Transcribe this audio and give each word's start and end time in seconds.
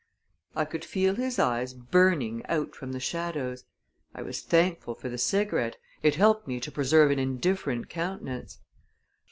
I 0.55 0.65
could 0.65 0.83
feel 0.83 1.13
his 1.13 1.37
eyes 1.37 1.75
burning 1.75 2.43
out 2.47 2.73
from 2.75 2.91
the 2.91 2.99
shadows; 2.99 3.65
I 4.15 4.23
was 4.23 4.41
thankful 4.41 4.95
for 4.95 5.09
the 5.09 5.19
cigarette 5.19 5.77
it 6.01 6.15
helped 6.15 6.47
me 6.47 6.59
to 6.59 6.71
preserve 6.71 7.11
an 7.11 7.19
indifferent 7.19 7.87
countenance. 7.87 8.57